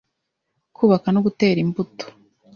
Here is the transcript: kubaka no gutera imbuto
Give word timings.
kubaka 0.75 1.07
no 1.13 1.19
gutera 1.25 1.59
imbuto 1.65 2.05